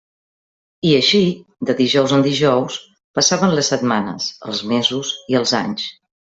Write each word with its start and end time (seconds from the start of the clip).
I 0.91 0.93
així, 0.99 1.21
de 1.69 1.75
dijous 1.81 2.15
en 2.17 2.25
dijous, 2.29 2.79
passàvem 3.19 3.55
les 3.61 3.71
setmanes, 3.75 4.33
els 4.51 4.67
mesos 4.75 5.15
i 5.35 5.41
els 5.43 5.57
anys. 5.65 5.89